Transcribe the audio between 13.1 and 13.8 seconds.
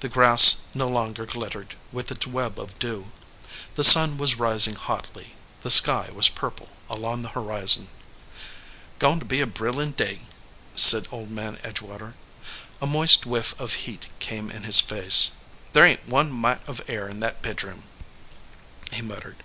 whiff of